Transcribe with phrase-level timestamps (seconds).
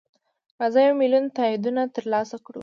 [0.59, 2.59] راځه یو میلیون تاییدونه ترلاسه کړو.